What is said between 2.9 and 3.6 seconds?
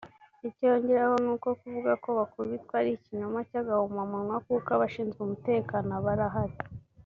ikinyoma